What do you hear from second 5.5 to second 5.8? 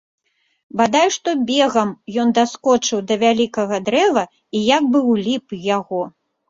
у